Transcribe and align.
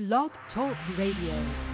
Blog 0.00 0.30
Talk 0.54 0.78
Radio. 0.96 1.69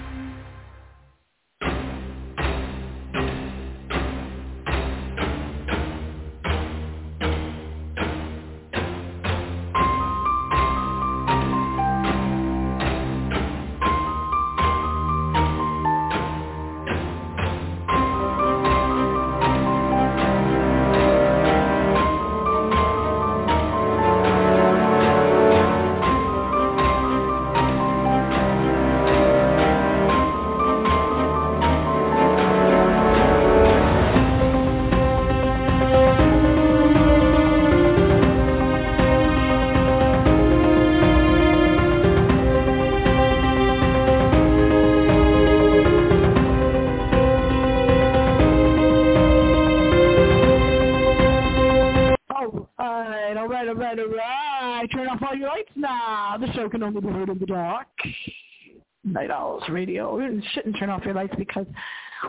Night 59.04 59.30
Owls 59.30 59.62
Radio. 59.68 60.18
You 60.18 60.42
shouldn't 60.52 60.76
turn 60.78 60.90
off 60.90 61.04
your 61.04 61.14
lights 61.14 61.34
because 61.38 61.66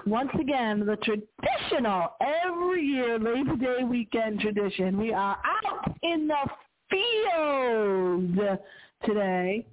once 0.05 0.29
again, 0.39 0.85
the 0.85 0.97
traditional 0.97 2.13
every 2.21 2.83
year 2.83 3.17
Labor 3.17 3.55
Day 3.55 3.83
weekend 3.83 4.39
tradition. 4.39 4.99
We 4.99 5.13
are 5.13 5.37
out 5.37 5.95
in 6.03 6.27
the 6.27 6.49
field 6.89 8.59
today. 9.05 9.65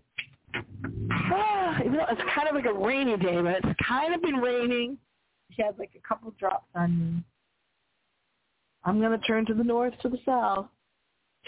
Ah, 1.11 1.81
even 1.81 1.95
though 1.95 2.07
it's 2.11 2.23
kind 2.35 2.49
of 2.49 2.55
like 2.55 2.67
a 2.67 2.73
rainy 2.73 3.17
day, 3.17 3.41
but 3.43 3.57
it's 3.57 3.81
kind 3.87 4.15
of 4.15 4.23
been 4.23 4.37
raining. 4.37 4.97
She 5.53 5.63
has 5.63 5.75
like 5.79 5.91
a 5.97 6.09
couple 6.09 6.33
drops 6.39 6.67
on 6.75 6.99
me. 6.99 7.25
I'm 8.85 9.01
going 9.01 9.19
to 9.19 9.27
turn 9.27 9.47
to 9.47 9.55
the 9.55 9.65
north, 9.65 9.95
to 10.03 10.09
the 10.09 10.19
south, 10.27 10.67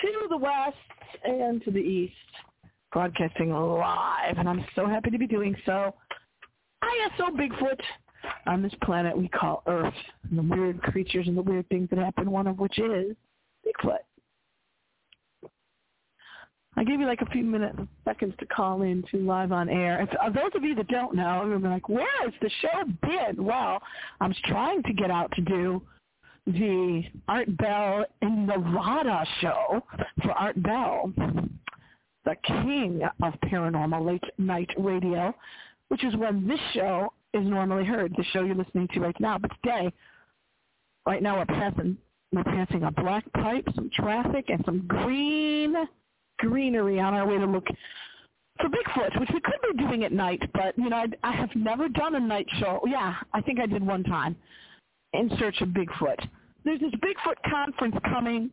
to 0.00 0.27
the 0.28 0.36
west, 0.36 0.77
and 1.24 1.62
to 1.64 1.70
the 1.70 1.78
east, 1.78 2.14
broadcasting 2.92 3.53
live, 3.53 4.39
and 4.39 4.48
I'm 4.48 4.65
so 4.75 4.87
happy 4.87 5.11
to 5.11 5.19
be 5.19 5.27
doing 5.27 5.55
so. 5.65 5.95
i 6.83 7.09
ISO 7.19 7.31
Bigfoot 7.31 7.81
on 8.47 8.62
this 8.62 8.73
planet 8.83 9.17
we 9.17 9.29
call 9.29 9.62
Earth, 9.67 9.95
and 10.29 10.39
the 10.39 10.42
weird 10.42 10.83
creatures 10.83 11.29
and 11.29 11.37
the 11.37 11.42
weird 11.42 11.69
things 11.69 11.89
that 11.91 11.98
happen, 11.98 12.31
one 12.31 12.47
of 12.47 12.59
which 12.59 12.79
is 12.79 13.17
Bigfoot. 13.67 13.98
I 16.79 16.84
gave 16.84 17.01
you 17.01 17.07
like 17.07 17.23
a 17.23 17.31
few 17.31 17.42
minutes, 17.42 17.79
seconds 18.05 18.34
to 18.39 18.47
call 18.47 18.83
in 18.83 19.03
to 19.11 19.17
live 19.17 19.51
on 19.51 19.70
air. 19.70 20.03
If, 20.03 20.11
uh, 20.20 20.29
those 20.29 20.51
of 20.55 20.62
you 20.62 20.75
that 20.75 20.89
don't 20.89 21.14
know, 21.14 21.47
you're 21.47 21.59
like, 21.59 21.89
where 21.89 22.07
has 22.23 22.34
the 22.42 22.51
show 22.61 22.84
been? 23.03 23.42
Well, 23.42 23.83
I'm 24.20 24.34
trying 24.45 24.83
to 24.83 24.92
get 24.92 25.11
out 25.11 25.33
to 25.37 25.42
do 25.42 25.83
the 26.47 27.03
Art 27.29 27.57
Bell 27.57 28.05
in 28.20 28.47
Nevada 28.47 29.25
show 29.41 29.83
for 30.23 30.33
Art 30.33 30.62
Bell, 30.62 31.12
the 32.27 32.36
king 32.44 33.00
of 33.22 33.32
paranormal 33.44 34.05
late 34.05 34.24
night 34.36 34.69
radio, 34.77 35.34
which 35.88 36.05
is 36.05 36.14
when 36.16 36.46
this 36.46 36.60
show 36.74 37.12
is 37.33 37.46
normally 37.46 37.84
heard, 37.84 38.12
the 38.16 38.24
show 38.33 38.42
you're 38.42 38.56
listening 38.56 38.88
to 38.92 39.00
right 39.00 39.18
now. 39.20 39.38
But 39.38 39.52
today, 39.62 39.92
right 41.06 41.22
now 41.22 41.38
we're 41.38 41.46
passing, 41.46 41.96
we're 42.33 42.45
passing 42.45 42.83
a 42.83 42.90
black 42.90 43.24
pipe, 43.33 43.67
some 43.74 43.90
traffic, 43.95 44.46
and 44.48 44.62
some 44.67 44.86
green 44.86 45.74
greenery 46.39 47.01
on 47.01 47.14
our 47.14 47.27
way 47.27 47.39
to 47.39 47.46
look 47.46 47.67
for 48.61 48.68
Bigfoot, 48.68 49.18
which 49.20 49.30
we 49.33 49.40
could 49.40 49.77
be 49.77 49.84
doing 49.84 50.05
at 50.05 50.12
night, 50.12 50.42
but 50.52 50.77
you 50.77 50.89
know, 50.89 50.96
I, 50.96 51.06
I 51.22 51.33
have 51.33 51.51
never 51.55 51.89
done 51.89 52.14
a 52.14 52.20
night 52.20 52.46
show. 52.58 52.80
Yeah, 52.86 53.14
I 53.33 53.40
think 53.40 53.61
I 53.61 53.67
did 53.67 53.86
one 53.86 54.02
time 54.02 54.36
in 55.12 55.30
search 55.39 55.61
of 55.61 55.68
Bigfoot. 55.68 56.27
There's 56.64 56.80
this 56.80 56.92
Bigfoot 56.95 57.51
conference 57.51 57.95
coming 58.05 58.51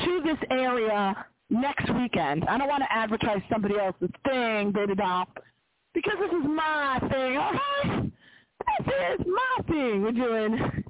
to 0.00 0.22
this 0.24 0.38
area 0.50 1.26
next 1.52 1.92
weekend. 1.94 2.44
I 2.48 2.58
don't 2.58 2.68
want 2.68 2.82
to 2.82 2.92
advertise 2.92 3.42
somebody 3.50 3.78
else's 3.78 4.10
thing, 4.26 4.72
da 4.72 4.86
da, 4.86 5.24
because 5.94 6.14
this 6.18 6.30
is 6.30 6.46
my 6.46 6.98
thing. 7.10 7.36
All 7.36 7.52
right, 7.52 8.12
this 8.86 9.20
is 9.20 9.26
my 9.26 9.64
thing. 9.68 10.02
We're 10.02 10.12
doing. 10.12 10.84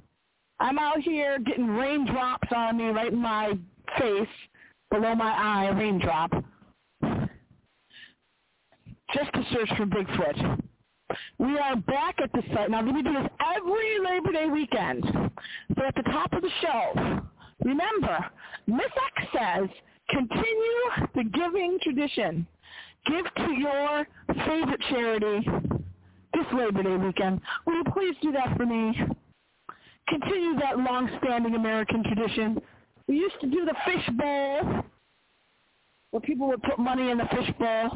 I'm 0.59 0.79
out 0.79 1.01
here 1.01 1.39
getting 1.39 1.67
raindrops 1.67 2.47
on 2.55 2.77
me 2.77 2.85
right 2.85 3.11
in 3.11 3.19
my 3.19 3.53
face, 3.99 4.27
below 4.89 5.13
my 5.13 5.31
eye, 5.31 5.65
a 5.65 5.75
raindrop, 5.75 6.31
just 9.13 9.33
to 9.33 9.43
search 9.51 9.69
for 9.77 9.85
Bigfoot. 9.85 10.61
We 11.37 11.57
are 11.59 11.75
back 11.75 12.15
at 12.23 12.31
the 12.31 12.41
site. 12.53 12.71
Now, 12.71 12.81
we 12.81 13.03
do 13.03 13.13
this 13.13 13.29
every 13.55 13.99
Labor 13.99 14.31
Day 14.31 14.45
weekend. 14.47 15.03
So 15.75 15.85
at 15.85 15.95
the 15.95 16.03
top 16.03 16.31
of 16.33 16.41
the 16.41 16.49
show, 16.61 17.21
remember, 17.63 18.25
Miss 18.65 18.79
X 19.17 19.27
says, 19.37 19.69
continue 20.09 21.07
the 21.15 21.23
giving 21.23 21.77
tradition. 21.81 22.45
Give 23.05 23.25
to 23.35 23.51
your 23.53 24.07
favorite 24.45 24.81
charity 24.89 25.47
this 26.33 26.45
Labor 26.53 26.83
Day 26.83 26.97
weekend. 26.97 27.41
Will 27.65 27.75
you 27.75 27.83
please 27.93 28.15
do 28.21 28.31
that 28.31 28.55
for 28.57 28.65
me? 28.65 28.97
Continue 30.07 30.59
that 30.59 30.79
long-standing 30.79 31.55
American 31.55 32.03
tradition. 32.03 32.59
We 33.07 33.15
used 33.17 33.39
to 33.41 33.47
do 33.47 33.65
the 33.65 33.75
fish 33.85 34.09
bowl, 34.17 34.83
where 36.11 36.21
people 36.21 36.47
would 36.47 36.63
put 36.63 36.79
money 36.79 37.11
in 37.11 37.17
the 37.17 37.25
fish 37.25 37.51
bowl 37.59 37.89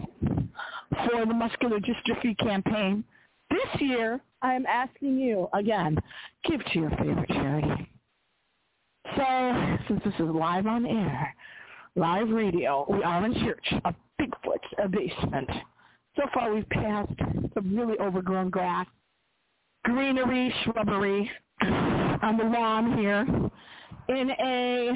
for 1.05 1.25
the 1.25 1.33
muscular 1.33 1.79
dystrophy 1.79 2.37
campaign. 2.37 3.03
This 3.49 3.81
year, 3.81 4.21
I 4.41 4.53
am 4.53 4.65
asking 4.65 5.17
you 5.19 5.47
again, 5.53 5.97
give 6.49 6.63
to 6.65 6.79
your 6.79 6.89
favorite 6.91 7.29
charity. 7.29 7.89
So, 9.15 9.77
since 9.87 10.01
this 10.03 10.13
is 10.15 10.29
live 10.29 10.67
on 10.67 10.85
air, 10.85 11.33
live 11.97 12.29
radio, 12.29 12.85
we 12.89 13.01
are 13.01 13.25
in 13.25 13.33
search 13.43 13.81
of 13.83 13.95
Bigfoot's 14.21 14.71
a 14.83 14.87
basement. 14.87 15.49
So 16.15 16.23
far, 16.31 16.53
we've 16.53 16.69
passed 16.69 17.11
some 17.55 17.75
really 17.75 17.97
overgrown 17.99 18.51
grass, 18.51 18.85
greenery, 19.83 20.53
shrubbery 20.63 21.29
on 21.63 22.37
the 22.37 22.43
lawn 22.43 22.97
here 22.99 23.25
in 24.09 24.29
a, 24.29 24.89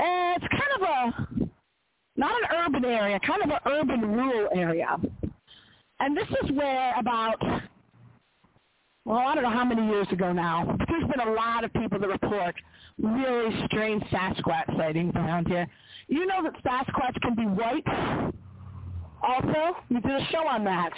eh, 0.00 0.34
it's 0.36 0.46
kind 0.50 0.72
of 0.76 0.82
a 0.82 1.48
not 2.16 2.32
an 2.42 2.48
urban 2.66 2.84
area, 2.84 3.20
kind 3.24 3.42
of 3.44 3.50
an 3.50 3.58
urban 3.66 4.12
rural 4.12 4.48
area. 4.52 4.96
And 6.00 6.16
this 6.16 6.28
is 6.42 6.50
where 6.50 6.98
about, 6.98 7.40
well, 9.04 9.18
I 9.18 9.34
don't 9.34 9.42
know 9.42 9.50
how 9.50 9.64
many 9.64 9.86
years 9.86 10.06
ago 10.12 10.32
now, 10.32 10.76
there's 10.88 11.10
been 11.10 11.26
a 11.26 11.32
lot 11.32 11.64
of 11.64 11.72
people 11.72 11.98
that 11.98 12.08
report 12.08 12.54
really 13.00 13.64
strange 13.66 14.02
Sasquatch 14.04 14.76
sightings 14.76 15.12
around 15.16 15.48
here. 15.48 15.66
You 16.08 16.26
know 16.26 16.42
that 16.42 16.54
Sasquatch 16.62 17.20
can 17.20 17.34
be 17.34 17.46
white 17.46 17.86
also? 19.22 19.76
We 19.90 20.00
did 20.00 20.10
a 20.10 20.24
show 20.30 20.46
on 20.46 20.64
that. 20.64 20.92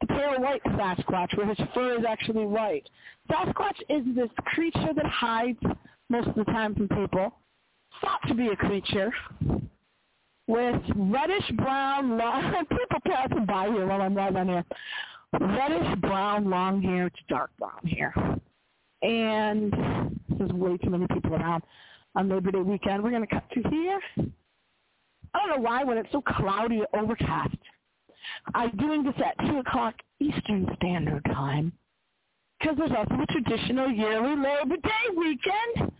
The 0.00 0.06
pale 0.06 0.40
white 0.40 0.62
Sasquatch, 0.64 1.36
where 1.36 1.46
his 1.46 1.58
fur 1.74 1.98
is 1.98 2.04
actually 2.08 2.46
white. 2.46 2.88
Sasquatch 3.30 3.80
is 3.90 4.02
this 4.14 4.30
creature 4.46 4.94
that 4.94 5.06
hides 5.06 5.58
most 6.08 6.28
of 6.28 6.34
the 6.36 6.44
time 6.44 6.74
from 6.74 6.88
people 6.88 7.34
thought 8.00 8.20
to 8.28 8.34
be 8.34 8.48
a 8.48 8.56
creature 8.56 9.12
with 10.46 10.80
reddish 10.94 11.50
brown 11.56 12.18
people 12.68 13.00
passing 13.04 13.44
by 13.46 13.66
here 13.68 13.86
while 13.86 14.00
I'm 14.00 14.14
live 14.14 14.36
on 14.36 14.48
here. 14.48 14.64
Reddish 15.32 16.00
brown 16.00 16.48
long 16.48 16.82
hair 16.82 17.10
to 17.10 17.20
dark 17.28 17.50
brown 17.58 17.86
hair. 17.86 18.14
And 19.02 19.72
there's 20.38 20.50
way 20.52 20.76
too 20.78 20.90
many 20.90 21.06
people 21.12 21.34
around 21.34 21.62
on 22.14 22.28
Labor 22.28 22.50
Day 22.50 22.60
weekend. 22.60 23.02
We're 23.02 23.10
gonna 23.10 23.26
cut 23.26 23.44
to 23.50 23.62
here. 23.68 24.00
I 24.18 25.38
don't 25.38 25.56
know 25.56 25.62
why 25.62 25.84
when 25.84 25.98
it's 25.98 26.10
so 26.12 26.22
cloudy 26.22 26.82
overcast. 26.94 27.56
I'm 28.54 28.70
doing 28.76 29.04
this 29.04 29.14
at 29.24 29.46
two 29.46 29.58
o'clock 29.58 29.94
Eastern 30.20 30.66
Standard 30.76 31.24
Time. 31.26 31.72
Because 32.58 32.76
there's 32.78 32.90
also 32.96 33.22
a 33.22 33.26
traditional 33.26 33.90
yearly 33.90 34.34
Labor 34.36 34.76
Day 34.76 35.14
weekend 35.14 35.92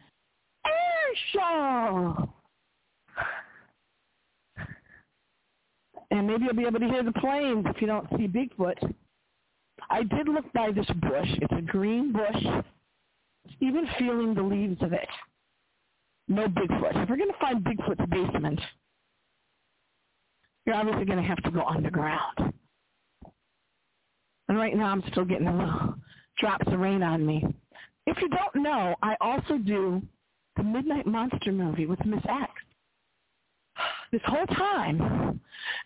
air 0.65 1.15
show. 1.33 2.33
And 6.11 6.27
maybe 6.27 6.45
you'll 6.45 6.55
be 6.55 6.65
able 6.65 6.81
to 6.81 6.89
hear 6.89 7.03
the 7.03 7.13
planes 7.13 7.67
if 7.69 7.81
you 7.81 7.87
don't 7.87 8.09
see 8.17 8.27
Bigfoot. 8.27 8.95
I 9.91 10.03
did 10.03 10.29
look 10.29 10.51
by 10.53 10.73
this 10.73 10.87
bush. 11.01 11.29
It's 11.41 11.53
a 11.53 11.63
green 11.63 12.13
bush. 12.13 12.45
Even 13.61 13.87
feeling 13.99 14.35
the 14.35 14.43
leaves 14.43 14.83
of 14.83 14.93
it. 14.93 15.09
No 16.29 16.47
Bigfoot. 16.47 17.03
If 17.03 17.09
we're 17.09 17.17
going 17.17 17.31
to 17.31 17.39
find 17.41 17.65
Bigfoot's 17.65 18.11
basement, 18.11 18.61
you're 20.65 20.75
obviously 20.75 21.05
going 21.05 21.23
to 21.23 21.29
have 21.29 21.43
to 21.45 21.51
go 21.51 21.65
underground. 21.65 22.53
And 24.49 24.59
right 24.59 24.77
now 24.77 24.87
I'm 24.87 25.05
still 25.11 25.25
getting 25.25 25.47
a 25.47 25.57
little 25.57 25.95
drops 26.39 26.67
of 26.67 26.79
rain 26.79 27.03
on 27.03 27.25
me. 27.25 27.45
If 28.07 28.17
you 28.21 28.29
don't 28.29 28.63
know, 28.63 28.95
I 29.03 29.17
also 29.21 29.59
do 29.59 30.03
the 30.57 30.63
Midnight 30.63 31.07
Monster 31.07 31.53
movie 31.53 31.87
with 31.87 32.05
Miss 32.05 32.23
X. 32.29 32.51
This 34.13 34.23
whole 34.25 34.47
time. 34.47 35.41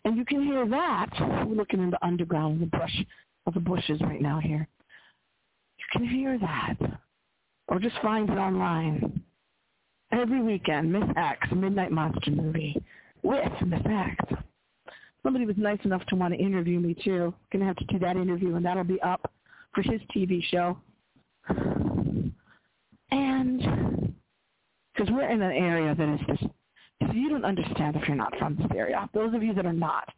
And 0.04 0.16
you 0.16 0.24
can 0.24 0.42
hear 0.42 0.66
that. 0.68 1.10
Looking 1.48 1.82
in 1.82 1.90
the 1.90 2.04
underground, 2.04 2.54
in 2.54 2.60
the 2.60 2.66
brush 2.66 3.04
of 3.46 3.54
the 3.54 3.60
bushes 3.60 4.00
right 4.02 4.20
now 4.20 4.40
here. 4.40 4.66
You 5.78 5.84
can 5.92 6.08
hear 6.08 6.38
that. 6.38 6.76
Or 7.68 7.78
just 7.78 7.96
find 8.02 8.28
it 8.28 8.38
online. 8.38 9.22
Every 10.12 10.42
weekend, 10.42 10.92
Miss 10.92 11.04
X, 11.16 11.48
Midnight 11.54 11.92
Monster 11.92 12.32
movie 12.32 12.82
with 13.22 13.52
Miss 13.64 13.82
X 13.86 14.42
somebody 15.22 15.46
was 15.46 15.56
nice 15.56 15.78
enough 15.84 16.04
to 16.06 16.16
want 16.16 16.34
to 16.34 16.40
interview 16.40 16.80
me 16.80 16.94
too. 17.04 17.34
To 17.52 17.58
have 17.60 17.76
to 17.76 17.84
do 17.86 17.98
that 17.98 18.16
interview, 18.16 18.54
and 18.56 18.64
that'll 18.64 18.84
be 18.84 19.00
up 19.02 19.30
for 19.74 19.82
his 19.82 20.00
TV 20.14 20.42
show. 20.50 20.78
And 23.10 24.14
because 24.94 25.12
we're 25.12 25.28
in 25.28 25.42
an 25.42 25.52
area 25.52 25.94
that 25.94 26.08
is 26.14 26.20
just, 26.26 26.52
if 27.00 27.14
you 27.14 27.28
don't 27.28 27.44
understand 27.44 27.96
if 27.96 28.06
you're 28.06 28.16
not 28.16 28.36
from 28.38 28.56
this 28.56 28.66
area, 28.74 29.08
those 29.14 29.34
of 29.34 29.42
you 29.42 29.54
that 29.54 29.66
are 29.66 29.72
not 29.72 30.08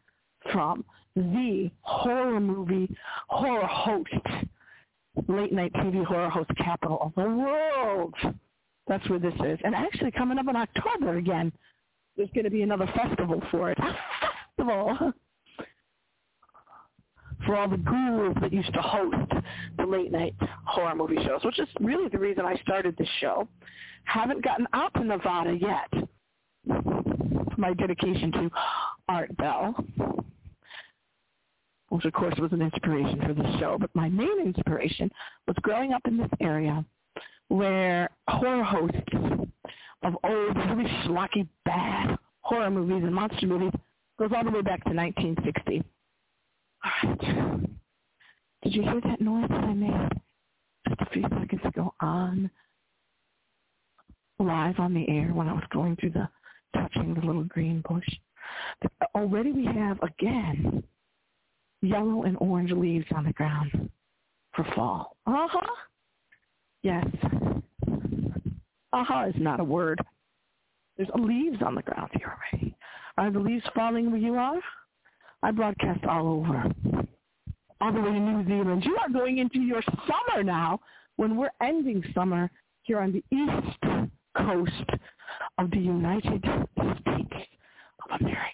from 0.52 0.84
the 1.14 1.70
horror 1.82 2.40
movie, 2.40 2.94
horror 3.28 3.66
host, 3.66 4.08
late 5.28 5.52
night 5.52 5.72
TV 5.74 6.04
horror 6.04 6.30
host 6.30 6.50
capital 6.56 6.98
of 7.00 7.12
the 7.14 7.28
world. 7.28 8.14
That's 8.88 9.08
where 9.08 9.18
this 9.18 9.34
is. 9.34 9.58
And 9.64 9.74
actually 9.74 10.10
coming 10.10 10.38
up 10.38 10.48
in 10.48 10.56
October 10.56 11.18
again, 11.18 11.52
there's 12.16 12.30
going 12.34 12.44
to 12.44 12.50
be 12.50 12.62
another 12.62 12.90
festival 12.94 13.42
for 13.50 13.70
it. 13.70 13.78
festival 14.56 15.12
for 17.46 17.56
all 17.56 17.68
the 17.68 17.76
ghouls 17.76 18.36
that 18.40 18.52
used 18.52 18.72
to 18.72 18.80
host 18.80 19.32
the 19.76 19.84
late 19.84 20.12
night 20.12 20.34
horror 20.64 20.94
movie 20.94 21.16
shows, 21.24 21.44
which 21.44 21.58
is 21.58 21.68
really 21.80 22.08
the 22.08 22.18
reason 22.18 22.44
I 22.44 22.56
started 22.56 22.96
this 22.96 23.08
show. 23.20 23.48
Haven't 24.04 24.44
gotten 24.44 24.66
out 24.72 24.92
to 24.94 25.04
Nevada 25.04 25.56
yet. 25.60 26.08
My 27.58 27.74
dedication 27.74 28.32
to 28.32 28.50
Art 29.08 29.36
Bell, 29.36 29.74
which 31.92 32.06
of 32.06 32.12
course 32.14 32.34
was 32.38 32.52
an 32.52 32.62
inspiration 32.62 33.20
for 33.20 33.34
this 33.34 33.60
show, 33.60 33.76
but 33.78 33.90
my 33.94 34.08
main 34.08 34.40
inspiration 34.40 35.10
was 35.46 35.54
growing 35.60 35.92
up 35.92 36.00
in 36.06 36.16
this 36.16 36.30
area 36.40 36.82
where 37.48 38.08
horror 38.28 38.64
hosts 38.64 38.96
of 40.02 40.16
old, 40.24 40.56
really 40.56 40.88
schlocky, 41.04 41.46
bad 41.66 42.16
horror 42.40 42.70
movies 42.70 43.04
and 43.04 43.14
monster 43.14 43.46
movies 43.46 43.72
Goes 44.18 44.30
all 44.36 44.44
the 44.44 44.50
way 44.50 44.62
back 44.62 44.84
to 44.84 44.94
1960. 44.94 45.82
All 46.84 47.10
right. 47.10 47.60
Did 48.62 48.74
you 48.74 48.82
hear 48.82 49.00
that 49.04 49.20
noise 49.20 49.48
that 49.48 49.64
I 49.64 49.74
made 49.74 50.08
just 50.88 51.00
a 51.00 51.06
few 51.12 51.22
seconds 51.22 51.62
ago 51.64 51.92
on 52.00 52.50
live 54.38 54.78
on 54.78 54.94
the 54.94 55.08
air 55.08 55.28
when 55.32 55.48
I 55.48 55.52
was 55.52 55.64
going 55.72 55.96
through 55.96 56.10
the 56.10 56.28
touching 56.74 57.14
the 57.14 57.26
little 57.26 57.44
green 57.44 57.82
bush? 57.88 58.08
Already 59.14 59.52
we 59.52 59.64
have 59.66 59.98
again 60.02 60.84
yellow 61.82 62.22
and 62.22 62.36
orange 62.40 62.70
leaves 62.70 63.06
on 63.14 63.24
the 63.24 63.32
ground 63.32 63.90
for 64.54 64.64
fall. 64.74 65.16
Uh-huh. 65.26 65.60
Yes. 66.82 67.06
Uh-huh 68.92 69.28
is 69.28 69.34
not 69.38 69.60
a 69.60 69.64
word. 69.64 70.00
There's 70.96 71.08
leaves 71.14 71.58
on 71.64 71.74
the 71.74 71.82
ground 71.82 72.10
here 72.12 72.36
already. 72.52 72.76
Are 73.18 73.30
the 73.30 73.38
leaves 73.38 73.64
falling 73.74 74.10
where 74.10 74.20
you 74.20 74.34
are? 74.36 74.60
I 75.42 75.50
broadcast 75.50 76.04
all 76.04 76.28
over. 76.28 76.64
All 77.80 77.92
the 77.92 78.00
way 78.00 78.12
to 78.12 78.20
New 78.20 78.46
Zealand. 78.46 78.84
You 78.84 78.96
are 78.98 79.08
going 79.08 79.38
into 79.38 79.60
your 79.60 79.82
summer 79.82 80.42
now 80.42 80.80
when 81.16 81.36
we're 81.36 81.50
ending 81.60 82.02
summer 82.14 82.50
here 82.82 83.00
on 83.00 83.12
the 83.12 83.24
east 83.34 84.02
coast 84.36 84.90
of 85.58 85.70
the 85.70 85.78
United 85.78 86.44
States 87.00 87.48
of 88.04 88.20
America. 88.20 88.46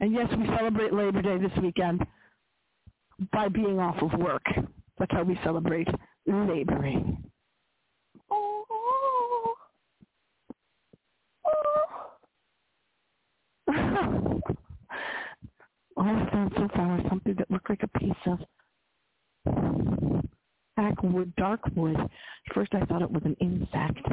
And 0.00 0.12
yes, 0.12 0.28
we 0.36 0.46
celebrate 0.46 0.92
Labor 0.92 1.22
Day 1.22 1.38
this 1.38 1.56
weekend 1.62 2.04
by 3.32 3.48
being 3.48 3.78
off 3.78 4.00
of 4.02 4.18
work. 4.18 4.44
That's 4.98 5.12
how 5.12 5.22
we 5.24 5.38
celebrate 5.44 5.88
laboring. 6.26 7.22
Oh, 8.30 8.64
oh. 13.68 14.40
All 15.96 16.04
I 16.04 16.30
found 16.30 16.52
so 16.56 16.68
far 16.74 16.96
was 16.96 17.06
something 17.08 17.34
that 17.38 17.50
looked 17.50 17.70
like 17.70 17.82
a 17.82 17.98
piece 17.98 18.12
of 18.26 18.38
black 20.76 21.02
wood, 21.02 21.32
dark 21.36 21.60
wood. 21.74 21.96
First 22.54 22.74
I 22.74 22.84
thought 22.84 23.02
it 23.02 23.10
was 23.10 23.22
an 23.24 23.36
insect. 23.40 24.06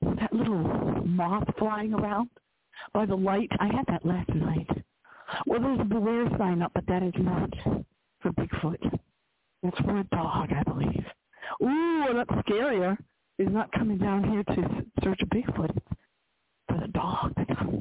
That 0.00 0.32
little 0.32 1.04
moth 1.04 1.48
flying 1.58 1.92
around 1.92 2.30
by 2.94 3.04
the 3.04 3.16
light, 3.16 3.50
I 3.60 3.66
had 3.66 3.84
that 3.88 4.06
last 4.06 4.30
night. 4.30 4.68
Well, 5.46 5.60
there's 5.60 5.80
a 5.80 5.84
beware 5.84 6.28
sign 6.38 6.62
up, 6.62 6.72
but 6.74 6.86
that 6.86 7.02
is 7.02 7.12
not 7.18 7.50
Bigfoot. 8.32 8.98
That's 9.62 9.78
for 9.80 9.98
a 9.98 10.04
dog, 10.04 10.50
I 10.52 10.62
believe. 10.64 11.04
Ooh, 11.62 12.14
that's 12.14 12.30
scarier. 12.46 12.96
He's 13.38 13.48
not 13.50 13.70
coming 13.72 13.98
down 13.98 14.30
here 14.30 14.42
to 14.44 14.84
search 15.02 15.20
a 15.22 15.26
Bigfoot. 15.26 15.76
It's 15.76 15.86
for 16.68 16.80
the 16.80 16.88
dog. 16.88 17.32
That's 17.36 17.78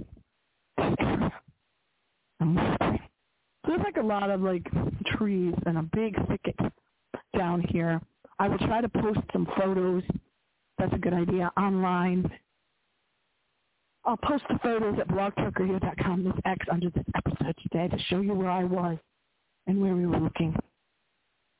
there's 3.67 3.81
like 3.83 3.97
a 3.97 4.05
lot 4.05 4.29
of 4.29 4.41
like 4.41 4.65
trees 5.17 5.53
and 5.65 5.77
a 5.77 5.83
big 5.93 6.15
thicket 6.27 6.55
down 7.37 7.61
here. 7.69 8.01
I 8.39 8.47
will 8.47 8.57
try 8.59 8.81
to 8.81 8.89
post 8.89 9.19
some 9.33 9.47
photos. 9.57 10.03
That's 10.77 10.93
a 10.93 10.97
good 10.97 11.13
idea 11.13 11.51
online. 11.57 12.29
I'll 14.05 14.17
post 14.17 14.43
the 14.49 14.57
photos 14.63 14.97
at 14.99 15.07
blogtalkradio.com 15.09 16.23
Miss 16.23 16.33
X 16.45 16.65
under 16.71 16.89
this 16.91 17.03
episode 17.15 17.55
today 17.63 17.89
to 17.89 18.01
show 18.03 18.21
you 18.21 18.33
where 18.33 18.49
I 18.49 18.63
was 18.63 18.97
and 19.67 19.81
where 19.81 19.95
we 19.95 20.05
were 20.05 20.19
looking. 20.19 20.55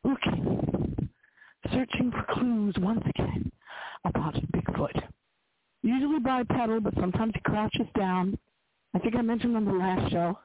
Looking. 0.04 1.10
Searching 1.72 2.12
for 2.12 2.34
clues 2.34 2.76
once 2.80 3.04
again 3.06 3.52
about 4.06 4.36
Bigfoot. 4.56 5.04
Usually 5.84 6.20
bipedal, 6.20 6.80
but 6.80 6.94
sometimes 6.96 7.34
he 7.36 7.42
crouches 7.42 7.88
down 7.98 8.38
I 8.98 9.00
think 9.00 9.16
I 9.16 9.22
mentioned 9.22 9.56
on 9.56 9.64
the 9.64 9.74
last 9.74 10.12
show 10.12 10.40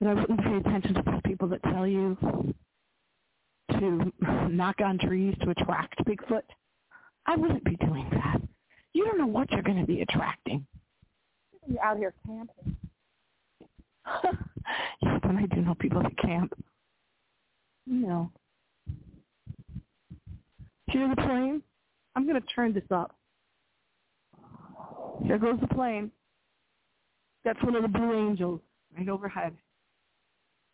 that 0.00 0.10
I 0.10 0.14
wouldn't 0.14 0.42
pay 0.42 0.56
attention 0.56 0.92
to 0.94 1.02
those 1.02 1.20
people 1.24 1.48
that 1.48 1.62
tell 1.62 1.86
you 1.86 2.14
to 3.70 4.12
knock 4.50 4.76
on 4.84 4.98
trees 4.98 5.34
to 5.42 5.50
attract 5.50 6.04
Bigfoot. 6.04 6.42
I 7.26 7.36
wouldn't 7.36 7.64
be 7.64 7.76
doing 7.76 8.06
that. 8.10 8.42
You 8.92 9.06
don't 9.06 9.16
know 9.16 9.26
what 9.26 9.50
you're 9.50 9.62
going 9.62 9.80
to 9.80 9.86
be 9.86 10.02
attracting. 10.02 10.66
You're 11.66 11.82
out 11.82 11.96
here 11.96 12.12
camping. 12.26 12.76
and 15.28 15.38
I 15.38 15.46
do 15.54 15.60
know 15.60 15.74
people 15.74 16.02
that 16.02 16.16
camp. 16.18 16.52
No. 17.86 18.30
Hear 20.90 21.08
the 21.08 21.16
plane? 21.16 21.62
I'm 22.16 22.26
going 22.26 22.40
to 22.40 22.46
turn 22.54 22.72
this 22.72 22.82
up. 22.90 23.14
There 25.26 25.38
goes 25.38 25.58
the 25.60 25.68
plane. 25.68 26.10
That's 27.44 27.62
one 27.62 27.76
of 27.76 27.82
the 27.82 27.88
Blue 27.88 28.12
Angels 28.12 28.60
right 28.96 29.08
overhead. 29.08 29.52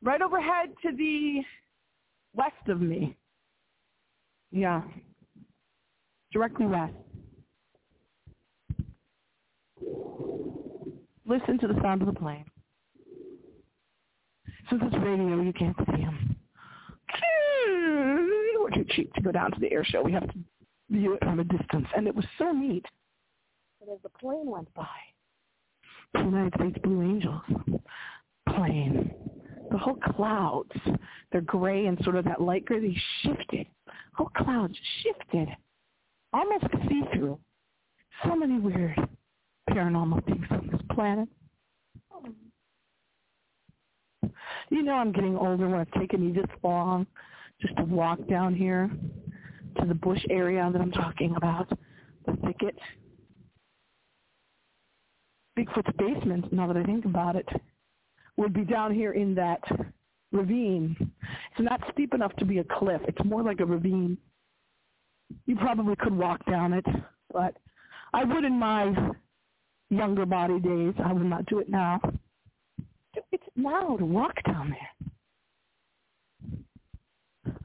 Right 0.02 0.22
overhead 0.22 0.70
to 0.82 0.96
the 0.96 1.42
west 2.34 2.68
of 2.68 2.80
me. 2.80 3.16
Yeah. 4.50 4.82
Directly 6.32 6.66
west. 6.66 6.94
Listen 11.26 11.58
to 11.58 11.66
the 11.66 11.80
sound 11.82 12.02
of 12.02 12.06
the 12.06 12.18
plane. 12.18 12.44
Since 14.70 14.82
it's 14.86 15.04
radio, 15.04 15.40
you 15.40 15.52
can't 15.52 15.76
see 15.78 16.02
them. 16.02 16.36
We're 18.58 18.70
too 18.70 18.84
cheap 18.90 19.12
to 19.14 19.20
go 19.20 19.30
down 19.30 19.50
to 19.52 19.60
the 19.60 19.70
air 19.70 19.84
show. 19.84 20.02
We 20.02 20.12
have 20.12 20.26
to 20.26 20.38
view 20.90 21.14
it 21.14 21.20
from 21.20 21.40
a 21.40 21.44
distance. 21.44 21.86
And 21.96 22.06
it 22.06 22.14
was 22.14 22.24
so 22.38 22.52
neat. 22.52 22.84
But 23.78 23.92
as 23.92 23.98
the 24.02 24.08
plane 24.08 24.46
went 24.46 24.72
by, 24.74 24.86
the 26.14 26.20
United 26.20 26.54
States 26.54 26.78
Blue 26.82 27.02
Angels 27.02 27.42
plane. 28.48 29.12
The 29.70 29.78
whole 29.78 29.98
clouds, 30.16 30.70
they're 31.32 31.40
gray 31.40 31.86
and 31.86 31.98
sort 32.04 32.16
of 32.16 32.24
that 32.26 32.40
light 32.40 32.64
gray, 32.64 32.80
they 32.80 32.96
shifted. 33.22 33.66
Whole 34.14 34.30
clouds 34.36 34.74
shifted. 35.02 35.48
Almost 36.32 36.66
see-through. 36.88 37.38
So 38.24 38.36
many 38.36 38.58
weird 38.60 38.96
paranormal 39.68 40.24
things 40.24 40.46
on 40.50 40.68
this 40.70 40.80
planet. 40.92 41.28
You 44.70 44.82
know 44.82 44.94
I'm 44.94 45.12
getting 45.12 45.36
older 45.36 45.68
when 45.68 45.80
it's 45.80 45.90
taken 45.98 46.26
me 46.26 46.32
this 46.32 46.50
long 46.62 47.06
just 47.60 47.76
to 47.76 47.84
walk 47.84 48.18
down 48.28 48.54
here 48.54 48.90
to 49.80 49.86
the 49.86 49.94
bush 49.94 50.24
area 50.30 50.68
that 50.72 50.80
I'm 50.80 50.92
talking 50.92 51.34
about, 51.36 51.68
the 52.26 52.36
thicket 52.44 52.76
Bigfoot's 55.58 55.96
basement, 55.98 56.52
now 56.52 56.66
that 56.66 56.76
I 56.76 56.82
think 56.82 57.04
about 57.04 57.36
it, 57.36 57.48
would 58.36 58.52
be 58.52 58.64
down 58.64 58.92
here 58.92 59.12
in 59.12 59.34
that 59.36 59.62
ravine. 60.32 60.96
It's 61.00 61.60
not 61.60 61.80
steep 61.92 62.12
enough 62.12 62.34
to 62.36 62.44
be 62.44 62.58
a 62.58 62.64
cliff. 62.64 63.00
It's 63.06 63.24
more 63.24 63.42
like 63.42 63.60
a 63.60 63.64
ravine. 63.64 64.18
You 65.46 65.56
probably 65.56 65.94
could 65.96 66.16
walk 66.16 66.44
down 66.46 66.72
it, 66.72 66.84
but 67.32 67.56
I 68.12 68.24
would 68.24 68.44
in 68.44 68.58
my 68.58 68.92
younger 69.90 70.26
body 70.26 70.58
days. 70.58 70.94
I 71.04 71.12
would 71.12 71.24
not 71.24 71.46
do 71.46 71.60
it 71.60 71.68
now. 71.68 72.00
To 73.56 74.04
walk 74.04 74.34
down 74.44 74.70
there. 74.70 74.90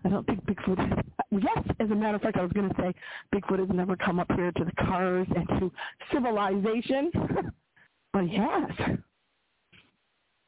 I 0.05 0.10
don't 0.10 0.25
think 0.25 0.46
Bigfoot. 0.46 1.03
Yes, 1.31 1.63
as 1.79 1.89
a 1.89 1.96
matter 1.96 2.15
of 2.15 2.22
fact, 2.22 2.38
I 2.38 2.43
was 2.43 2.51
going 2.51 2.69
to 2.69 2.75
say 2.75 2.93
Bigfoot 3.34 3.60
has 3.60 3.69
never 3.69 3.96
come 3.96 4.19
up 4.19 4.31
here 4.36 4.51
to 4.51 4.63
the 4.65 4.72
cars 4.84 5.27
and 5.36 5.48
to 5.60 5.72
civilization, 6.13 7.12
but 8.13 8.24
he 8.25 8.36
has. 8.36 8.69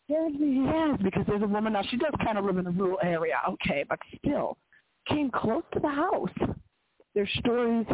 Apparently 0.10 0.48
he 0.48 0.65
has 0.65 1.00
because 1.03 1.24
there's 1.27 1.41
a 1.41 1.48
woman 1.48 1.74
now. 1.74 1.83
She 1.89 1.98
does 1.98 2.13
kind 2.24 2.38
of 2.38 2.45
live 2.45 2.57
in 2.57 2.67
a 2.67 2.71
rural 2.71 3.00
area, 3.01 3.39
okay, 3.50 3.86
but 3.88 4.00
still 4.17 4.57
came 5.07 5.31
close 5.31 5.63
to 5.74 5.79
the 5.79 5.89
house. 5.89 6.29
There's 7.15 7.29
stories 7.39 7.86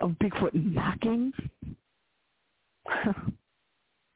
of 0.00 0.10
Bigfoot 0.22 0.54
knocking, 0.54 1.32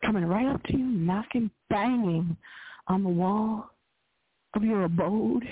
coming 0.05 0.25
right 0.25 0.47
up 0.47 0.63
to 0.65 0.77
you, 0.77 0.85
knocking, 0.85 1.51
banging 1.71 2.37
on 2.89 3.03
the 3.03 3.09
wall 3.09 3.71
of 4.55 4.63
your 4.63 4.85
abode. 4.85 5.45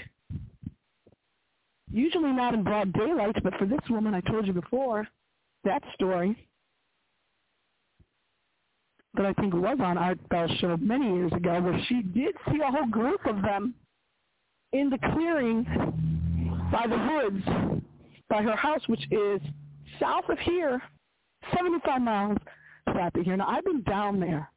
Usually 1.91 2.33
not 2.33 2.55
in 2.55 2.63
broad 2.63 2.93
daylight, 2.93 3.37
but 3.43 3.55
for 3.59 3.67
this 3.67 3.81
woman 3.91 4.15
I 4.15 4.21
told 4.21 4.47
you 4.47 4.53
before, 4.53 5.07
that 5.65 5.83
story 5.95 6.49
that 9.15 9.27
I 9.27 9.33
think 9.35 9.53
was 9.53 9.79
on 9.81 9.99
Art 9.99 10.19
Bell's 10.31 10.51
show 10.59 10.77
many 10.79 11.15
years 11.15 11.33
ago, 11.33 11.61
where 11.61 11.79
she 11.89 12.03
did 12.03 12.35
see 12.51 12.61
a 12.67 12.71
whole 12.71 12.87
group 12.87 13.21
of 13.27 13.43
them 13.43 13.75
in 14.73 14.89
the 14.89 14.99
clearing 15.13 15.65
by 16.73 16.87
the 16.87 16.97
woods 16.97 17.83
by 18.31 18.43
her 18.43 18.57
house, 18.57 18.81
which 18.87 19.07
is 19.11 19.41
south 20.01 20.29
of 20.31 20.39
here, 20.39 20.81
75 21.55 22.01
miles 22.01 22.39
of 22.87 23.25
here. 23.25 23.37
Now, 23.37 23.49
I've 23.49 23.65
been 23.65 23.83
down 23.83 24.21
there 24.21 24.51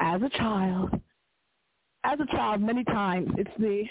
as 0.00 0.22
a 0.22 0.28
child, 0.30 0.90
as 2.04 2.18
a 2.20 2.26
child 2.26 2.60
many 2.60 2.84
times. 2.84 3.30
It's 3.36 3.50
the 3.58 3.84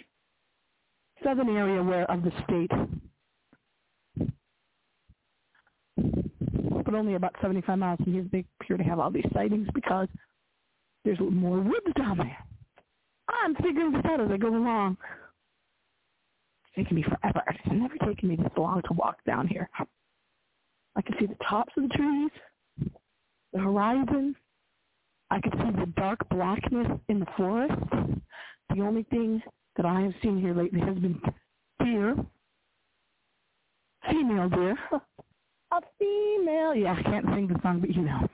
southern 1.24 1.56
area 1.56 1.82
where 1.82 2.10
of 2.12 2.24
the 2.24 2.32
state, 2.44 2.72
but 6.86 6.94
only 6.94 7.16
about 7.16 7.36
75 7.42 7.78
miles 7.80 8.00
from 8.04 8.14
here, 8.14 8.26
they 8.32 8.46
appear 8.60 8.78
to 8.78 8.84
have 8.84 9.00
all 9.00 9.12
these 9.12 9.30
sightings 9.34 9.68
because 9.74 10.08
there's 11.06 11.20
more 11.20 11.60
woods 11.60 11.94
down 11.98 12.18
there. 12.18 12.38
I'm 13.30 13.56
figuring 13.56 13.92
this 13.94 14.06
out 14.06 14.22
as 14.22 14.30
I 14.32 14.38
go 14.38 14.50
along. 14.50 14.98
It's 16.66 16.76
taking 16.76 16.96
me 16.96 17.04
forever. 17.04 17.42
It's 17.48 17.60
never 17.72 17.98
taken 18.06 18.30
me 18.30 18.36
this 18.36 18.52
long 18.58 18.82
to 18.88 18.94
walk 18.94 19.18
down 19.26 19.48
here. 19.48 19.70
I 20.96 21.02
can 21.02 21.16
see 21.20 21.26
the 21.26 21.38
tops 21.50 21.74
of 21.78 21.84
the 21.84 21.90
trees, 21.90 22.32
the 23.54 23.60
horizon. 23.60 24.36
I 25.30 25.40
can 25.40 25.52
see 25.52 25.80
the 25.80 25.92
dark 25.96 26.20
blackness 26.30 27.00
in 27.10 27.20
the 27.20 27.26
forest. 27.38 27.74
The 28.76 28.82
only 28.82 29.04
thing 29.04 29.42
that 29.76 29.86
I 29.86 30.02
have 30.02 30.14
seen 30.22 30.40
here 30.40 30.54
lately 30.54 30.80
has 30.80 30.96
been 30.96 31.20
deer, 31.84 32.16
female 34.10 34.50
deer, 34.50 34.78
a 34.92 35.82
female. 36.00 36.76
Yeah, 36.76 36.96
I 36.98 37.04
can't 37.04 37.26
sing 37.34 37.48
the 37.48 37.60
song, 37.62 37.80
but 37.80 37.96
you 37.96 38.04
know. 38.04 38.28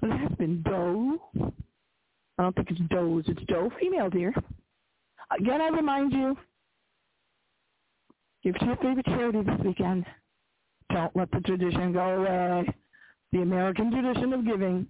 But 0.00 0.10
it 0.10 0.18
has 0.18 0.32
been 0.38 0.62
doe. 0.62 1.18
I 2.38 2.42
don't 2.42 2.56
think 2.56 2.70
it's 2.70 2.80
does. 2.90 3.24
It's 3.28 3.44
doe, 3.46 3.70
female 3.80 4.10
deer. 4.10 4.34
Again, 5.38 5.60
I 5.60 5.68
remind 5.68 6.12
you, 6.12 6.36
give 8.42 8.54
to 8.58 8.64
your 8.66 8.76
favorite 8.76 9.06
charity 9.06 9.42
this 9.42 9.60
weekend. 9.64 10.04
Don't 10.92 11.14
let 11.16 11.30
the 11.30 11.40
tradition 11.40 11.92
go 11.92 12.00
away. 12.00 12.74
The 13.34 13.42
American 13.42 13.90
tradition 13.90 14.32
of 14.32 14.46
giving 14.46 14.86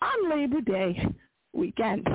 on 0.00 0.30
Labor 0.30 0.62
Day 0.62 1.06
weekend. 1.52 2.08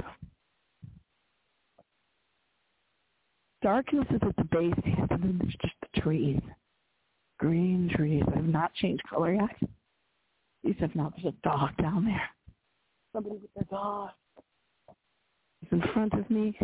darkness 3.61 4.05
is 4.09 4.21
at 4.23 4.35
the 4.37 4.43
base, 4.45 4.73
and 5.11 5.39
there's 5.39 5.55
just 5.61 5.75
the 5.81 6.01
trees. 6.01 6.39
Green 7.37 7.91
trees 7.95 8.23
have 8.33 8.45
not 8.45 8.73
changed 8.73 9.03
color 9.07 9.35
yet. 9.35 9.69
These 10.63 10.75
have 10.79 10.95
not. 10.95 11.13
There's 11.15 11.33
a 11.33 11.47
dog 11.47 11.77
down 11.77 12.05
there. 12.05 12.29
Somebody 13.13 13.35
with 13.35 13.53
their 13.55 13.67
dog. 13.69 14.09
He's 15.61 15.71
in 15.71 15.83
front 15.93 16.13
of 16.13 16.27
me. 16.31 16.57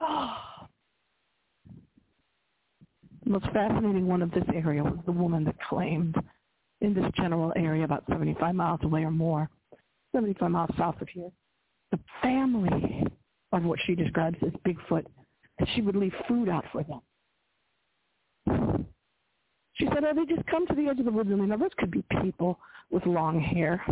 Oh. 0.00 0.36
The 3.24 3.30
most 3.30 3.46
fascinating 3.52 4.06
one 4.06 4.22
of 4.22 4.30
this 4.30 4.44
area 4.54 4.82
was 4.82 4.98
the 5.04 5.12
woman 5.12 5.44
that 5.44 5.56
claimed 5.68 6.14
in 6.84 6.94
this 6.94 7.10
general 7.16 7.52
area 7.56 7.84
about 7.84 8.04
75 8.08 8.54
miles 8.54 8.80
away 8.82 9.04
or 9.04 9.10
more, 9.10 9.48
75 10.14 10.50
miles 10.50 10.70
south 10.78 11.00
of 11.00 11.08
here, 11.08 11.30
the 11.90 11.98
family 12.22 13.04
of 13.52 13.64
what 13.64 13.78
she 13.86 13.94
describes 13.94 14.36
as 14.42 14.52
Bigfoot, 14.66 15.06
that 15.58 15.68
she 15.74 15.80
would 15.80 15.96
leave 15.96 16.12
food 16.28 16.48
out 16.48 16.64
for 16.72 16.84
them. 16.84 17.00
She 19.74 19.86
said, 19.86 20.04
oh, 20.04 20.14
they 20.14 20.32
just 20.32 20.46
come 20.46 20.66
to 20.66 20.74
the 20.74 20.88
edge 20.88 20.98
of 21.00 21.04
the 21.04 21.10
woods 21.10 21.30
and 21.30 21.40
they 21.40 21.46
know 21.46 21.56
those 21.56 21.70
could 21.78 21.90
be 21.90 22.04
people 22.22 22.58
with 22.90 23.06
long 23.06 23.40
hair. 23.40 23.82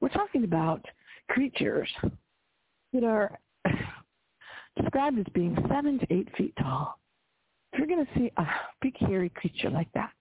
We're 0.00 0.08
talking 0.08 0.44
about 0.44 0.84
creatures 1.28 1.90
that 2.92 3.04
are 3.04 3.38
described 4.80 5.18
as 5.18 5.26
being 5.34 5.56
seven 5.68 5.98
to 5.98 6.06
eight 6.10 6.28
feet 6.36 6.54
tall. 6.58 6.98
If 7.72 7.80
you're 7.80 7.88
going 7.88 8.06
to 8.06 8.18
see 8.18 8.30
a 8.36 8.46
big 8.80 8.96
hairy 8.98 9.30
creature 9.30 9.68
like 9.68 9.92
that, 9.92 10.12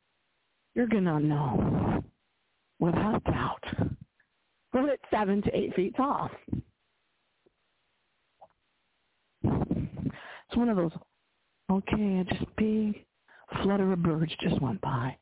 you're 0.78 0.88
going 0.88 1.04
to 1.04 1.20
know 1.20 2.04
without 2.80 3.22
doubt 3.26 3.64
well, 4.74 4.90
it's 4.90 5.04
seven 5.10 5.42
to 5.42 5.58
eight 5.58 5.74
feet 5.76 5.96
tall. 5.96 6.30
It's 9.44 10.56
one 10.56 10.70
of 10.70 10.78
those, 10.78 10.92
okay, 11.72 12.24
just 12.30 12.46
big 12.58 13.04
flutter 13.64 13.92
of 13.92 14.04
birds 14.04 14.32
just 14.40 14.62
went 14.62 14.80
by. 14.82 15.18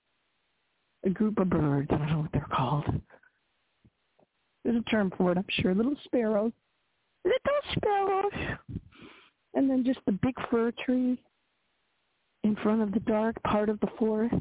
A 1.06 1.10
group 1.10 1.40
of 1.40 1.50
birds, 1.50 1.88
I 1.90 1.98
don't 1.98 2.10
know 2.10 2.20
what 2.20 2.32
they're 2.34 2.48
called. 2.52 2.84
There's 4.66 4.76
a 4.76 4.90
term 4.90 5.14
for 5.18 5.32
it, 5.32 5.38
I'm 5.38 5.46
sure. 5.62 5.74
Little 5.74 5.96
sparrows. 6.04 6.52
Little 7.24 7.76
sparrows. 7.78 8.58
And 9.54 9.70
then 9.70 9.86
just 9.86 10.00
the 10.06 10.12
big 10.12 10.36
fir 10.52 10.74
tree 10.86 11.18
in 12.44 12.56
front 12.58 12.82
of 12.82 12.92
the 12.92 13.00
dark 13.02 13.42
part 13.44 13.70
of 13.70 13.80
the 13.80 13.88
forest. 13.98 14.36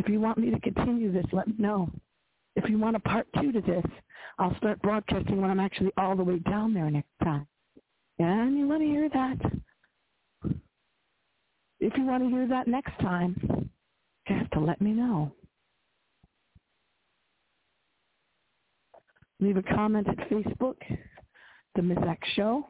If 0.00 0.08
you 0.08 0.18
want 0.18 0.38
me 0.38 0.50
to 0.50 0.58
continue 0.60 1.12
this, 1.12 1.26
let 1.30 1.46
me 1.46 1.54
know. 1.58 1.90
If 2.56 2.70
you 2.70 2.78
want 2.78 2.96
a 2.96 3.00
part 3.00 3.26
two 3.38 3.52
to 3.52 3.60
this, 3.60 3.84
I'll 4.38 4.56
start 4.56 4.80
broadcasting 4.80 5.38
when 5.38 5.50
I'm 5.50 5.60
actually 5.60 5.92
all 5.98 6.16
the 6.16 6.24
way 6.24 6.38
down 6.38 6.72
there 6.72 6.90
next 6.90 7.10
time. 7.22 7.46
And 8.18 8.58
you 8.58 8.66
want 8.66 8.80
to 8.80 8.86
hear 8.86 9.10
that. 9.10 9.36
If 11.80 11.92
you 11.98 12.06
want 12.06 12.22
to 12.22 12.30
hear 12.30 12.48
that 12.48 12.66
next 12.66 12.98
time, 13.00 13.36
you 14.26 14.36
have 14.36 14.48
to 14.52 14.60
let 14.60 14.80
me 14.80 14.92
know. 14.92 15.32
Leave 19.38 19.58
a 19.58 19.62
comment 19.62 20.08
at 20.08 20.30
Facebook, 20.30 20.76
The 21.74 21.82
Miss 21.82 21.98
X 22.08 22.26
Show. 22.36 22.66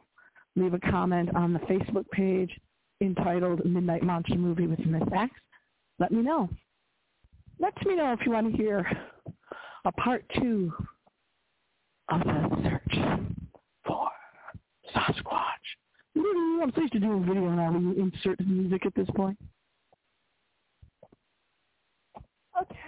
Leave 0.57 0.73
a 0.73 0.79
comment 0.79 1.33
on 1.33 1.53
the 1.53 1.59
Facebook 1.59 2.09
page 2.11 2.51
entitled 2.99 3.65
Midnight 3.65 4.03
Monster 4.03 4.35
Movie 4.35 4.67
with 4.67 4.79
Miss 4.79 5.03
X. 5.15 5.31
Let 5.97 6.11
me 6.11 6.21
know. 6.21 6.49
Let 7.61 7.85
me 7.85 7.95
know 7.95 8.11
if 8.11 8.25
you 8.25 8.31
want 8.31 8.51
to 8.51 8.57
hear 8.57 8.83
a 9.85 9.91
part 9.91 10.25
two 10.39 10.73
of 12.09 12.21
the 12.21 12.49
search 12.63 12.99
for 13.85 14.09
Sasquatch. 14.95 15.77
I'm 16.17 16.71
supposed 16.73 16.93
to 16.93 16.99
do 16.99 17.13
a 17.13 17.19
video 17.19 17.51
now 17.51 17.71
when 17.71 17.89
you 17.89 18.03
insert 18.03 18.39
music 18.39 18.87
at 18.87 18.95
this 18.95 19.07
point. 19.15 19.37
Okay. 22.59 22.79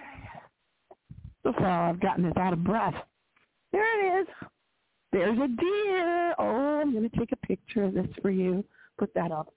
So 1.44 1.52
far 1.52 1.90
I've 1.90 2.00
gotten 2.00 2.24
this 2.24 2.32
out 2.36 2.52
of 2.52 2.64
breath. 2.64 2.94
There 3.70 4.18
it 4.18 4.22
is. 4.22 4.26
There's 5.12 5.38
a 5.38 5.46
deer. 5.46 6.34
Oh, 6.36 6.80
I'm 6.80 6.92
going 6.92 7.08
to 7.08 7.16
take 7.16 7.30
a 7.30 7.46
picture 7.46 7.84
of 7.84 7.94
this 7.94 8.08
for 8.20 8.30
you. 8.30 8.64
Put 8.98 9.14
that 9.14 9.30
up. 9.30 9.54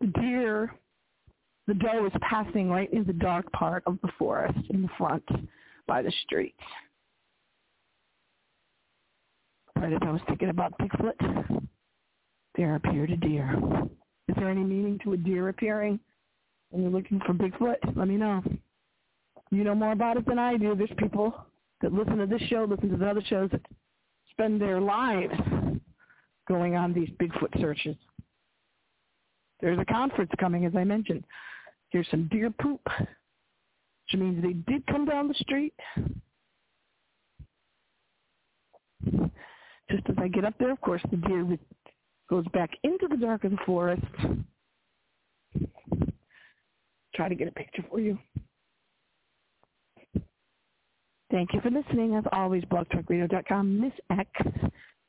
The 0.00 0.08
deer, 0.08 0.74
the 1.70 1.78
doe 1.78 2.04
is 2.06 2.12
passing 2.20 2.68
right 2.68 2.92
in 2.92 3.04
the 3.04 3.12
dark 3.12 3.50
part 3.52 3.82
of 3.86 3.96
the 4.02 4.10
forest 4.18 4.58
in 4.70 4.82
the 4.82 4.88
front 4.98 5.24
by 5.86 6.02
the 6.02 6.12
street 6.24 6.54
right 9.80 9.92
as 9.92 9.98
I 10.02 10.10
was 10.10 10.20
thinking 10.28 10.50
about 10.50 10.76
Bigfoot, 10.78 11.62
there 12.56 12.74
appeared 12.74 13.10
a 13.10 13.16
deer. 13.16 13.58
Is 14.28 14.36
there 14.36 14.50
any 14.50 14.62
meaning 14.62 14.98
to 15.04 15.14
a 15.14 15.16
deer 15.16 15.48
appearing 15.48 15.98
when 16.70 16.82
you're 16.82 16.92
looking 16.92 17.20
for 17.26 17.32
Bigfoot, 17.32 17.96
let 17.96 18.06
me 18.06 18.16
know. 18.16 18.42
You 19.50 19.64
know 19.64 19.74
more 19.74 19.92
about 19.92 20.16
it 20.16 20.26
than 20.26 20.38
I 20.38 20.56
do. 20.56 20.76
There's 20.76 20.90
people 20.98 21.34
that 21.82 21.92
listen 21.92 22.18
to 22.18 22.26
this 22.26 22.42
show, 22.42 22.66
listen 22.68 22.90
to 22.90 22.96
the 22.96 23.08
other 23.08 23.22
shows 23.28 23.50
that 23.50 23.62
spend 24.30 24.60
their 24.60 24.80
lives 24.80 25.34
going 26.46 26.76
on 26.76 26.92
these 26.92 27.08
Bigfoot 27.20 27.60
searches. 27.60 27.96
There's 29.60 29.78
a 29.78 29.84
conference 29.86 30.30
coming, 30.38 30.64
as 30.64 30.72
I 30.76 30.84
mentioned. 30.84 31.24
Here's 31.90 32.08
some 32.10 32.28
deer 32.30 32.50
poop, 32.50 32.80
which 32.98 34.20
means 34.20 34.42
they 34.42 34.52
did 34.72 34.86
come 34.86 35.04
down 35.04 35.28
the 35.28 35.34
street. 35.34 35.74
Just 39.90 40.08
as 40.08 40.14
I 40.18 40.28
get 40.28 40.44
up 40.44 40.54
there, 40.58 40.70
of 40.70 40.80
course, 40.80 41.02
the 41.10 41.16
deer 41.16 41.58
goes 42.28 42.44
back 42.52 42.70
into 42.84 43.08
the 43.08 43.16
dark 43.16 43.42
of 43.44 43.50
the 43.50 43.58
forest. 43.66 44.02
Try 47.14 47.28
to 47.28 47.34
get 47.34 47.48
a 47.48 47.52
picture 47.52 47.84
for 47.90 47.98
you. 47.98 48.16
Thank 51.30 51.52
you 51.52 51.60
for 51.60 51.70
listening. 51.70 52.14
As 52.14 52.24
always, 52.32 52.64
blogtalkradio.com. 52.64 53.80
Miss 53.80 53.92
X 54.10 54.30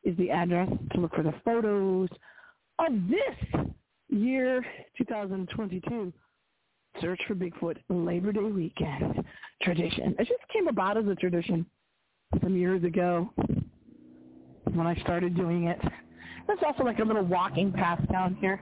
is 0.04 0.18
the 0.18 0.32
address 0.32 0.70
to 0.94 1.00
look 1.00 1.14
for 1.16 1.24
the 1.24 1.34
photos 1.46 2.10
of 2.80 2.92
this 3.08 3.66
year 4.10 4.66
2022 4.98 6.12
Search 7.00 7.22
for 7.28 7.36
Bigfoot 7.36 7.78
Labor 7.90 8.32
Day 8.32 8.42
weekend 8.42 9.24
tradition. 9.62 10.16
It 10.20 10.28
just 10.28 10.42
came 10.52 10.68
about 10.68 10.98
as 10.98 11.06
a 11.08 11.16
tradition 11.16 11.66
some 12.42 12.56
years 12.56 12.84
ago 12.84 13.30
when 14.74 14.88
I 14.88 14.96
started 15.02 15.36
doing 15.36 15.66
it. 15.66 15.80
There's 16.48 16.60
also 16.66 16.84
like 16.84 17.00
a 17.00 17.04
little 17.04 17.24
walking 17.24 17.72
path 17.72 18.00
down 18.12 18.36
here. 18.40 18.62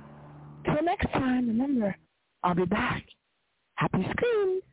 Till 0.65 0.83
next 0.83 1.11
time, 1.13 1.47
remember, 1.47 1.95
I'll 2.43 2.55
be 2.55 2.65
back. 2.65 3.03
Happy 3.75 4.05
screams. 4.11 4.63